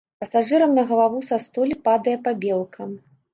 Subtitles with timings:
[0.21, 2.89] Пасажырам на галаву са столі падае пабелка.